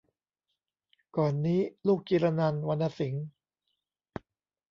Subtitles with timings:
[1.17, 3.25] ก่อนนี้ ลูกจิรนันท์ วรรณสิงห์